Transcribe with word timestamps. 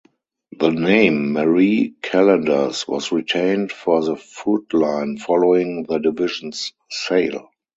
The 0.57 0.71
name 0.71 1.31
"Marie 1.33 1.93
Callender's" 2.01 2.87
was 2.87 3.11
retained 3.11 3.71
for 3.71 4.03
the 4.03 4.15
food 4.15 4.73
line 4.73 5.19
following 5.19 5.83
the 5.83 5.99
division's 5.99 6.73
sale. 6.89 7.51